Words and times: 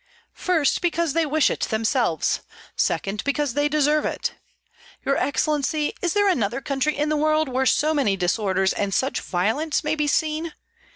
"First, 0.33 0.81
because 0.81 1.13
they 1.13 1.27
wish 1.27 1.51
it 1.51 1.59
themselves; 1.69 2.39
second, 2.75 3.23
because 3.23 3.53
they 3.53 3.69
deserve 3.69 4.03
it. 4.03 4.33
Your 5.05 5.15
excellency, 5.15 5.93
is 6.01 6.13
there 6.13 6.27
another 6.27 6.59
country 6.59 6.97
in 6.97 7.09
the 7.09 7.15
world 7.15 7.47
where 7.47 7.67
so 7.67 7.93
many 7.93 8.17
disorders 8.17 8.73
and 8.73 8.95
such 8.95 9.21
violence 9.21 9.83
may 9.83 9.93
be 9.93 10.07
seen? 10.07 10.55